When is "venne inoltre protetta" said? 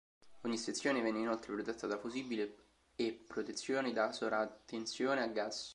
1.03-1.85